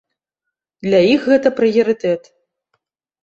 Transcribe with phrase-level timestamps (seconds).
[0.85, 2.23] Для іх гэта прыярытэт.